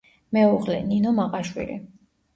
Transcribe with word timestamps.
მეუღლე: 0.37 0.77
ნინო 0.93 1.13
მაყაშვილი. 1.19 1.77